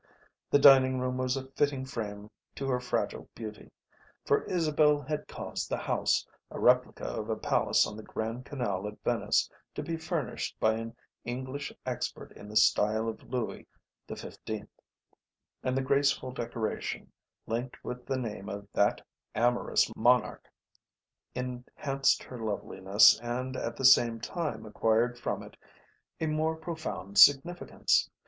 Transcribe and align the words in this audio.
The 0.49 0.57
dining 0.57 0.97
room 0.97 1.17
was 1.19 1.37
a 1.37 1.45
fitting 1.51 1.85
frame 1.85 2.31
to 2.55 2.67
her 2.67 2.79
fragile 2.79 3.29
beauty, 3.35 3.69
for 4.25 4.41
Isabel 4.45 4.99
had 4.99 5.27
caused 5.27 5.69
the 5.69 5.77
house, 5.77 6.25
a 6.49 6.59
replica 6.59 7.05
of 7.05 7.29
a 7.29 7.35
palace 7.35 7.85
on 7.85 7.95
the 7.95 8.01
Grand 8.01 8.43
Canal 8.45 8.87
at 8.87 8.97
Venice, 9.03 9.47
to 9.75 9.83
be 9.83 9.97
furnished 9.97 10.59
by 10.59 10.73
an 10.73 10.95
English 11.23 11.71
expert 11.85 12.31
in 12.31 12.49
the 12.49 12.55
style 12.55 13.07
of 13.07 13.21
Louis 13.21 13.67
XV; 14.11 14.39
and 15.61 15.77
the 15.77 15.83
graceful 15.83 16.31
decoration 16.31 17.11
linked 17.45 17.83
with 17.83 18.07
the 18.07 18.17
name 18.17 18.49
of 18.49 18.67
that 18.73 19.05
amorous 19.35 19.95
monarch 19.95 20.47
enhanced 21.35 22.23
her 22.23 22.39
loveliness 22.39 23.19
and 23.19 23.55
at 23.55 23.75
the 23.77 23.85
same 23.85 24.19
time 24.19 24.65
acquired 24.65 25.19
from 25.19 25.43
it 25.43 25.55
a 26.19 26.25
more 26.25 26.55
profound 26.55 27.19
significance. 27.19 28.09